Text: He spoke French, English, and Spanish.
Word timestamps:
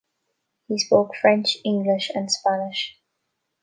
He 0.67 0.79
spoke 0.79 1.15
French, 1.15 1.57
English, 1.63 2.09
and 2.15 2.31
Spanish. 2.31 2.99